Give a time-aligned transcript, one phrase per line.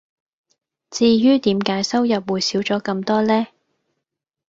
[0.89, 3.45] 至於點解收入會少咗咁多呢?